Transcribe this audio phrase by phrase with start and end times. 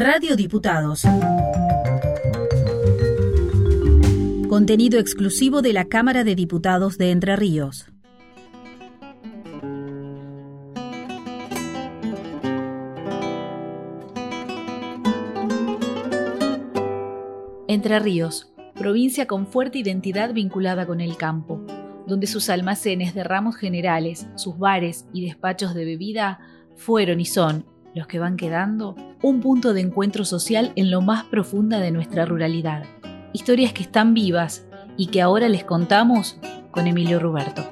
[0.00, 1.02] Radio Diputados.
[4.48, 7.86] Contenido exclusivo de la Cámara de Diputados de Entre Ríos.
[17.66, 21.60] Entre Ríos, provincia con fuerte identidad vinculada con el campo,
[22.06, 26.38] donde sus almacenes de ramos generales, sus bares y despachos de bebida
[26.76, 31.24] fueron y son, los que van quedando, un punto de encuentro social en lo más
[31.24, 32.84] profunda de nuestra ruralidad.
[33.32, 36.38] Historias que están vivas y que ahora les contamos
[36.70, 37.68] con Emilio Ruberto.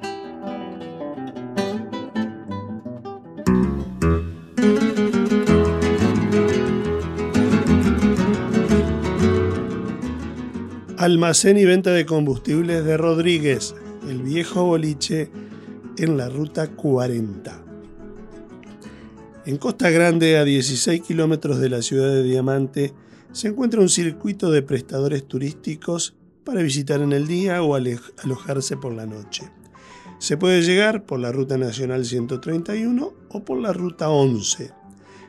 [10.98, 13.76] Almacén y venta de combustibles de Rodríguez,
[14.08, 15.30] el viejo boliche
[15.98, 17.65] en la ruta 40.
[19.46, 22.92] En Costa Grande, a 16 kilómetros de la ciudad de Diamante,
[23.30, 28.92] se encuentra un circuito de prestadores turísticos para visitar en el día o alojarse por
[28.92, 29.48] la noche.
[30.18, 34.72] Se puede llegar por la Ruta Nacional 131 o por la Ruta 11.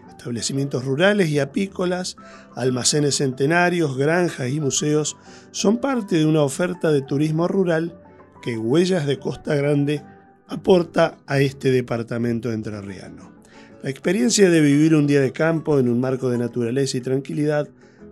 [0.10, 2.18] Establecimientos rurales y apícolas,
[2.56, 5.16] almacenes centenarios, granjas y museos
[5.52, 8.02] son parte de una oferta de turismo rural
[8.42, 10.04] que Huellas de Costa Grande
[10.48, 13.37] aporta a este departamento entrerriano.
[13.84, 17.70] La experiencia de vivir un día de campo en un marco de naturaleza y tranquilidad,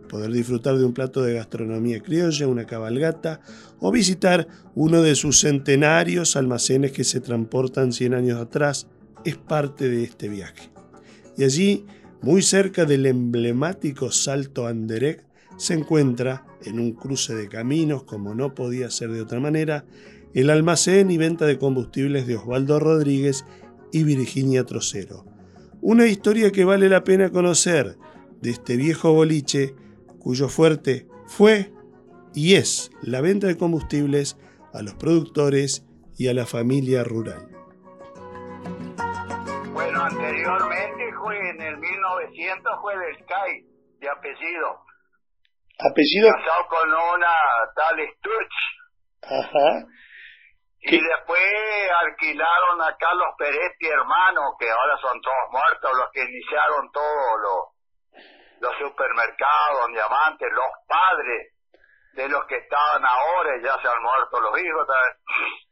[0.08, 3.42] poder disfrutar de un plato de gastronomía criolla, una cabalgata
[3.80, 8.88] o visitar uno de sus centenarios almacenes que se transportan 100 años atrás
[9.24, 10.70] es parte de este viaje.
[11.36, 11.86] Y allí,
[12.22, 15.26] muy cerca del emblemático Salto Anderek,
[15.58, 19.84] se encuentra, en un cruce de caminos como no podía ser de otra manera,
[20.36, 23.46] el almacén y venta de combustibles de Osvaldo Rodríguez
[23.92, 25.35] y Virginia Trocero
[25.88, 27.96] una historia que vale la pena conocer
[28.42, 29.76] de este viejo boliche
[30.18, 31.72] cuyo fuerte fue
[32.34, 34.36] y es la venta de combustibles
[34.74, 35.86] a los productores
[36.18, 37.50] y a la familia rural.
[39.74, 43.66] Bueno, anteriormente fue en el 1900 fue del CAI,
[44.00, 44.82] de apellido.
[45.78, 46.32] ¿Apellido?
[46.32, 47.34] Casado con una
[47.76, 48.56] tal Sturch.
[49.22, 49.86] Ajá.
[50.88, 51.42] Y después
[52.00, 58.22] alquilaron a Carlos Peretti, hermano, que ahora son todos muertos, los que iniciaron todos los,
[58.62, 61.54] los supermercados, diamantes, los padres
[62.14, 65.66] de los que estaban ahora, ya se han muerto los hijos también.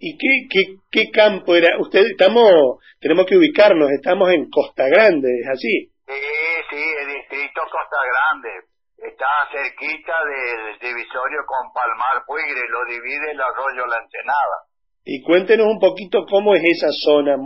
[0.00, 1.78] ¿Y qué, qué, qué campo era?
[1.78, 5.92] Usted, estamos, tenemos que ubicarnos, estamos en Costa Grande, ¿es así?
[6.04, 6.20] Sí,
[6.68, 8.73] sí, el distrito Costa Grande
[9.04, 14.64] está cerquita del divisorio con Palmar Puigre, lo divide el arroyo La Ensenada.
[15.04, 17.36] Y cuéntenos un poquito cómo es esa zona,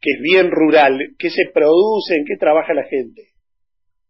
[0.00, 3.32] que es bien rural, qué se produce, en qué trabaja la gente.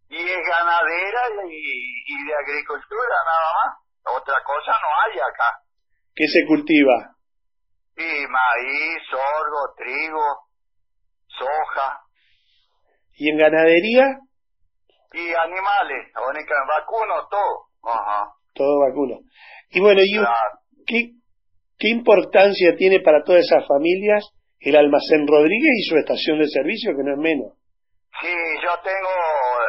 [0.09, 4.21] Y es ganadera y, de agricultura nada más.
[4.23, 5.63] Otra cosa no hay acá.
[6.15, 7.15] ¿Qué se cultiva?
[7.97, 10.49] Y maíz, sorgo, trigo,
[11.29, 12.01] soja.
[13.15, 14.19] ¿Y en ganadería?
[15.17, 17.69] Y animales, única, vacuno, todo.
[17.83, 18.35] Ajá.
[18.55, 19.21] Todo vacuno.
[19.71, 20.13] Y bueno, y
[20.87, 21.13] ¿qué,
[21.79, 24.29] ¿qué importancia tiene para todas esas familias
[24.61, 27.53] el almacén Rodríguez y su estación de servicio, que no es menos?
[28.21, 28.33] Sí,
[28.63, 29.15] yo tengo,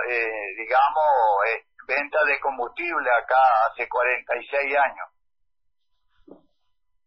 [0.09, 1.07] eh, digamos,
[1.47, 5.07] eh, venta de combustible acá hace 46 años.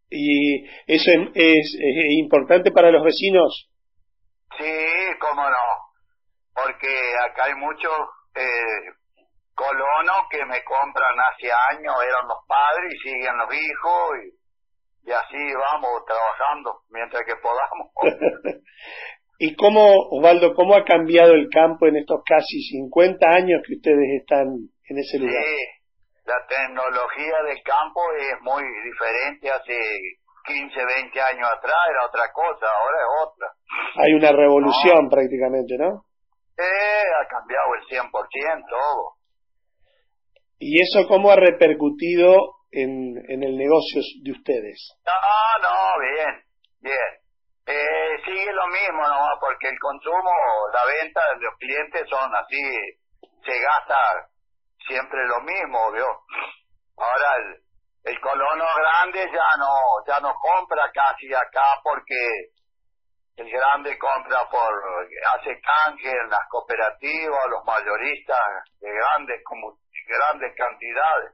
[0.08, 3.70] ¿Y eso es, es, es importante para los vecinos?
[4.58, 4.74] Sí,
[5.20, 5.90] cómo no.
[6.52, 6.88] Porque
[7.24, 7.92] acá hay muchos
[8.34, 8.92] eh,
[9.54, 14.40] colonos que me compran hace años, eran los padres y siguen los hijos y,
[15.12, 17.90] así vamos trabajando mientras que podamos.
[19.38, 24.20] ¿Y cómo, Osvaldo, cómo ha cambiado el campo en estos casi 50 años que ustedes
[24.20, 24.46] están
[24.84, 25.42] en ese lugar?
[25.42, 25.80] Sí,
[26.26, 29.50] la tecnología del campo es muy diferente.
[29.50, 29.74] Hace
[30.44, 33.46] 15, 20 años atrás era otra cosa, ahora es otra.
[34.04, 36.04] Hay una revolución prácticamente, ¿no?
[37.30, 39.14] Cambiado el 100% todo.
[40.58, 44.92] ¿Y eso cómo ha repercutido en, en el negocio de ustedes?
[45.06, 45.14] No,
[45.62, 46.44] no, bien,
[46.80, 47.10] bien.
[47.66, 50.32] Eh, sigue lo mismo nomás, porque el consumo,
[50.74, 52.60] la venta de los clientes son así,
[53.46, 54.28] se gasta
[54.86, 56.06] siempre lo mismo, ¿vio?
[56.96, 57.62] Ahora el,
[58.12, 59.72] el colono grande ya no,
[60.06, 62.50] ya no compra casi acá porque
[63.40, 64.72] el grande compra por,
[65.34, 68.36] hace canje en las cooperativas, los mayoristas
[68.80, 71.32] de grandes, como grandes cantidades.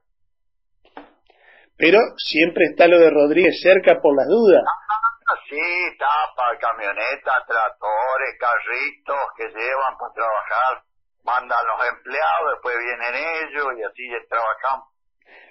[1.76, 4.62] Pero siempre está lo de Rodríguez cerca por las dudas.
[4.64, 10.86] Ah, sí, tapa, camionetas, tractores, carritos que llevan para trabajar.
[11.24, 14.86] mandan los empleados, después vienen ellos y así trabajamos.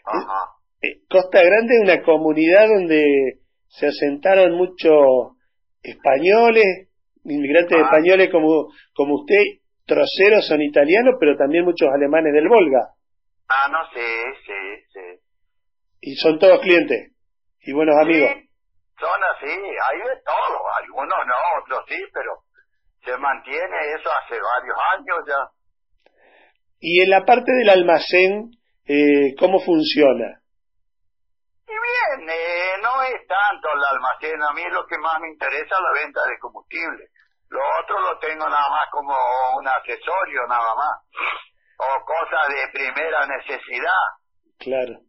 [0.05, 0.55] Ajá.
[0.81, 3.03] Eh, Costa Grande es una comunidad donde
[3.67, 5.34] se asentaron muchos
[5.85, 6.89] españoles,
[7.23, 7.83] inmigrantes ah.
[7.83, 9.41] españoles como, como usted,
[9.85, 12.93] troceros son italianos, pero también muchos alemanes del Volga.
[13.47, 14.01] Ah, no sé,
[14.45, 15.21] sí, sí.
[16.01, 17.11] Y son todos clientes
[17.61, 18.29] y buenos amigos.
[18.99, 22.31] son así, hay de todo, algunos no, otros sí, pero
[23.03, 25.49] se mantiene eso hace varios años ya.
[26.79, 28.51] Y en la parte del almacén,
[28.85, 30.41] eh, ¿cómo funciona?
[31.67, 33.03] Y bien, eh, no
[33.55, 36.39] es tanto el almacén, a mí lo que más me interesa es la venta de
[36.39, 37.09] combustible.
[37.49, 39.15] Lo otro lo tengo nada más como
[39.57, 41.01] un accesorio, nada más.
[41.77, 44.05] O cosas de primera necesidad.
[44.59, 44.99] Claro.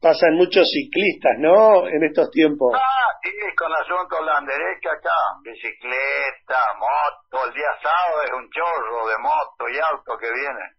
[0.00, 1.88] Pasan muchos ciclistas, ¿no?
[1.88, 2.72] En estos tiempos.
[2.76, 5.18] Ah, sí, con asunto la derecha acá.
[5.42, 7.46] Bicicleta, moto.
[7.46, 10.70] El día sábado es un chorro de moto y auto que vienen.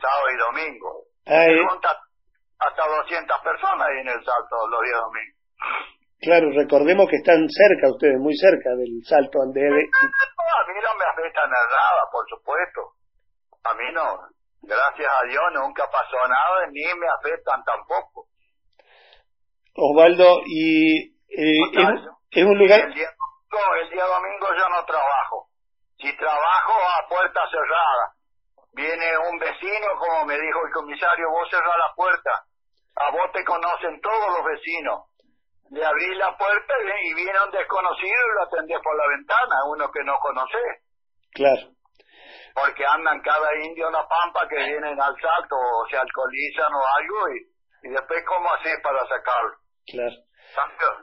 [0.00, 1.04] Sábado y domingo.
[1.26, 1.56] Ay
[2.58, 5.36] hasta 200 personas ahí en el salto los días domingos.
[6.20, 9.68] Claro, recordemos que están cerca ustedes, muy cerca del salto Andere.
[9.68, 12.96] a mí no me afecta nada, por supuesto.
[13.64, 14.36] A mí no.
[14.62, 18.26] Gracias a Dios nunca pasó nada, ni me afectan tampoco.
[19.74, 21.60] Osvaldo, y eh,
[22.32, 22.80] es, un lugar...
[22.80, 25.48] El día, el día domingo yo no trabajo.
[25.98, 28.16] Si trabajo a puerta cerrada,
[28.72, 32.30] viene un vecino, como me dijo el comisario, vos cerrás la puerta,
[32.96, 35.15] a vos te conocen todos los vecinos.
[35.70, 39.90] Le abrí la puerta y viene un desconocido y lo atendés por la ventana, uno
[39.90, 40.58] que no conoce.
[41.32, 41.74] Claro.
[42.54, 46.82] Porque andan cada indio en la pampa que vienen al salto o se alcoholizan o
[46.98, 49.56] algo y, y después cómo haces para sacarlo.
[49.86, 50.16] Claro.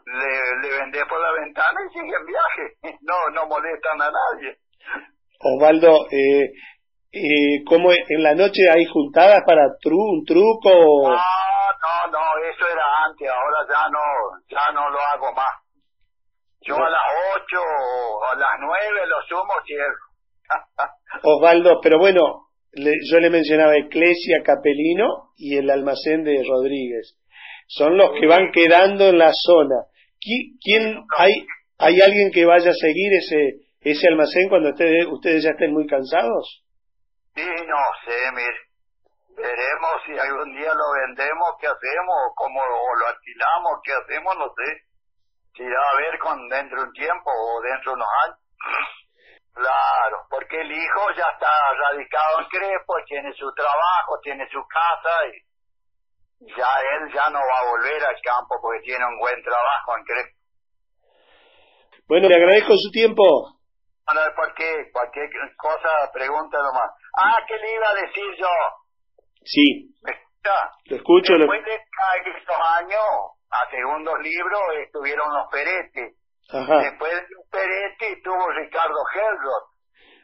[0.05, 2.97] Le, le vendés por la ventana y siguen viaje.
[3.01, 4.57] No, no molestan a nadie.
[5.39, 6.51] Osvaldo, eh,
[7.11, 10.69] eh, ¿cómo en la noche hay juntadas para tru, un truco?
[10.71, 11.19] No,
[11.83, 13.99] no, no, eso era antes, ahora ya no,
[14.49, 15.63] ya no lo hago más.
[16.61, 17.01] Yo a las
[17.35, 20.13] ocho o a las nueve lo sumo cierro.
[21.23, 27.19] Osvaldo, pero bueno, yo le mencionaba Eclesia Capelino y el almacén de Rodríguez.
[27.67, 29.85] Son los que van quedando en la zona.
[30.19, 31.45] ¿Quién, hay,
[31.77, 35.85] hay alguien que vaya a seguir ese, ese almacén cuando ustedes, ustedes ya estén muy
[35.85, 36.63] cansados?
[37.35, 38.72] Sí, no sé, mire.
[39.43, 44.87] Veremos si algún día lo vendemos, qué hacemos, cómo lo alquilamos, qué hacemos, no sé.
[45.57, 48.39] Si va a ver con dentro de un tiempo o dentro de unos años.
[49.51, 55.11] Claro, porque el hijo ya está radicado en Crespo, tiene su trabajo, tiene su casa
[55.27, 59.97] y ya él ya no va a volver al campo porque tiene un buen trabajo
[59.97, 60.39] en Crespo.
[62.07, 63.23] Bueno, le agradezco su tiempo.
[64.07, 66.91] No, porque cualquier cosa, pregunta nomás.
[67.19, 68.82] Ah, ¿qué le iba a decir yo?
[69.45, 69.93] Sí.
[70.85, 71.37] Lo escucho.
[71.37, 72.99] Después de estos años,
[73.49, 76.15] a segundos libros, estuvieron los Peretti.
[76.51, 76.79] Ajá.
[76.89, 79.63] Después de los Peretti estuvo Ricardo Helrod.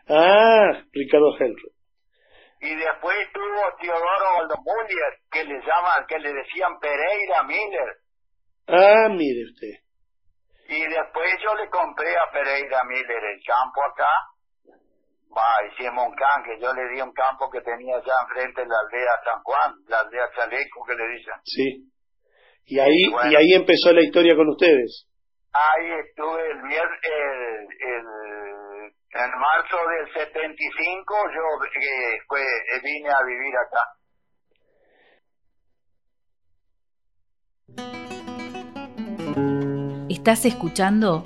[0.09, 1.73] Ah, Ricardo Helrod.
[2.61, 7.95] Y después estuvo Teodoro Valdomuller, que le llaman, que le decían Pereira Miller.
[8.67, 9.89] Ah, mire usted.
[10.67, 14.11] Y después yo le compré a Pereira Miller el campo acá.
[15.35, 18.67] Va, hicimos un can, que yo le di un campo que tenía allá enfrente de
[18.67, 21.33] la aldea San Juan, la aldea Chaleco que le dicen.
[21.43, 21.91] Sí.
[22.65, 25.07] Y ahí, y, ahí empezó la historia con ustedes.
[25.53, 28.05] Ahí estuve el viernes, el,
[29.11, 32.41] en marzo del 75 yo eh, fue,
[32.83, 33.83] vine a vivir acá.
[40.09, 41.23] Estás escuchando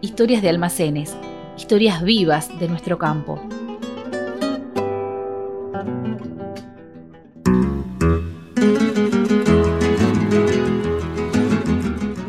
[0.00, 1.14] historias de almacenes,
[1.56, 3.40] historias vivas de nuestro campo.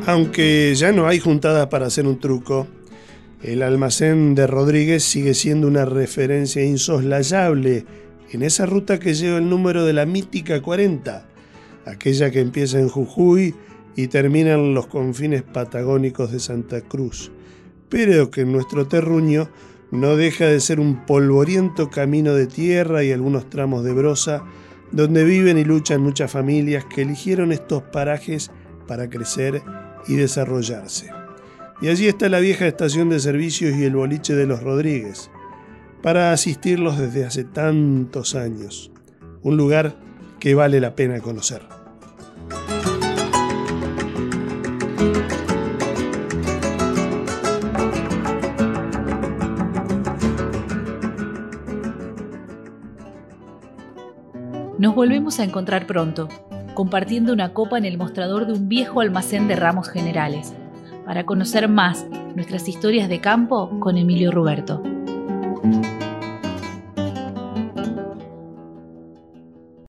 [0.05, 2.65] Aunque ya no hay juntadas para hacer un truco,
[3.43, 7.85] el almacén de Rodríguez sigue siendo una referencia insoslayable
[8.31, 11.27] en esa ruta que lleva el número de la mítica 40,
[11.85, 13.53] aquella que empieza en Jujuy
[13.95, 17.31] y terminan los confines patagónicos de Santa Cruz,
[17.89, 19.49] pero que nuestro terruño
[19.91, 24.43] no deja de ser un polvoriento camino de tierra y algunos tramos de brosa,
[24.91, 28.51] donde viven y luchan muchas familias que eligieron estos parajes
[28.87, 29.61] para crecer
[30.07, 31.09] y desarrollarse.
[31.81, 35.29] Y allí está la vieja estación de servicios y el boliche de los Rodríguez,
[36.01, 38.91] para asistirlos desde hace tantos años.
[39.41, 39.95] Un lugar
[40.39, 41.76] que vale la pena conocer.
[54.79, 56.29] Nos volvemos a encontrar pronto,
[56.75, 60.53] compartiendo una copa en el mostrador de un viejo almacén de ramos generales,
[61.03, 62.05] para conocer más
[62.35, 64.83] nuestras historias de campo con Emilio Ruberto.